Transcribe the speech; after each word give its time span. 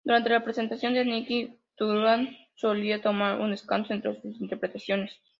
Durante 0.03 0.31
las 0.31 0.41
presentaciones 0.41 1.05
de 1.05 1.11
Nightwish, 1.11 1.53
Turunen 1.75 2.35
solía 2.55 3.03
tomar 3.03 3.39
un 3.39 3.51
descanso 3.51 3.93
entre 3.93 4.19
sus 4.19 4.41
interpretaciones. 4.41 5.15